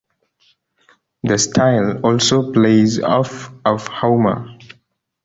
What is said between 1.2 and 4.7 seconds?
The style also plays off of Homer.